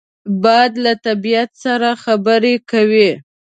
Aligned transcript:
باد 0.43 0.73
له 0.85 0.93
طبیعت 1.05 1.51
سره 1.63 1.89
خبرې 2.03 2.55
کوي 2.71 3.11